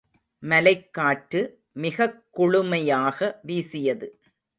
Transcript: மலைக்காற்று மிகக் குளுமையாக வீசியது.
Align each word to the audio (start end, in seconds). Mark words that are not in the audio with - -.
மலைக்காற்று 0.43 1.41
மிகக் 1.71 2.23
குளுமையாக 2.37 3.35
வீசியது. 3.43 4.07